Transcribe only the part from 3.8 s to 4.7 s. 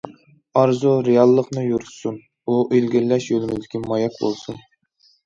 ماياك بولسۇن.